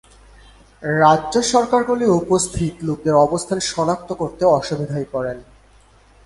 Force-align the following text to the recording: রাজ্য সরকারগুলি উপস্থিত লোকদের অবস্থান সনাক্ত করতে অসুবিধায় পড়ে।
রাজ্য 0.83 1.35
সরকারগুলি 1.51 2.05
উপস্থিত 2.21 2.73
লোকদের 2.87 3.15
অবস্থান 3.25 3.59
সনাক্ত 3.71 4.09
করতে 4.13 4.43
অসুবিধায় 4.51 5.07
পড়ে। 5.11 5.33